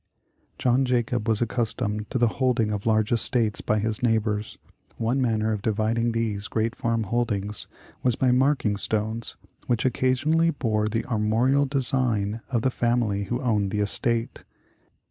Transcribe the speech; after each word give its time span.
John 0.57 0.83
Jacob 0.83 1.27
was 1.29 1.43
accustomed 1.43 2.09
to 2.09 2.17
the 2.17 2.27
holding 2.41 2.71
of 2.71 2.87
large 2.87 3.11
estates 3.11 3.61
by 3.61 3.77
his 3.77 4.01
neighbors. 4.01 4.57
One 4.97 5.21
manner 5.21 5.51
of 5.51 5.61
dividing 5.61 6.11
these 6.11 6.47
great 6.47 6.75
farm 6.75 7.03
holdings 7.03 7.67
was 8.01 8.15
by 8.15 8.31
''marking 8.31 8.79
stones," 8.79 9.35
which 9.67 9.85
occasionally 9.85 10.49
bore 10.49 10.87
the 10.87 11.05
armorial 11.05 11.67
design 11.67 12.41
of 12.49 12.63
the 12.63 12.71
fam 12.71 13.03
ily 13.03 13.25
who 13.25 13.43
owned 13.43 13.69
the 13.69 13.81
estate. 13.81 14.43